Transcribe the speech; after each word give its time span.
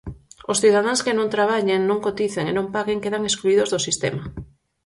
Os 0.51 0.59
cidadáns 0.63 1.03
que 1.05 1.13
non 1.17 1.31
traballen, 1.35 1.79
non 1.89 2.01
coticen 2.05 2.45
e 2.47 2.53
non 2.57 2.71
paguen 2.75 3.01
quedan 3.03 3.23
excluídos 3.29 3.71
do 3.73 3.79
sistema. 3.87 4.23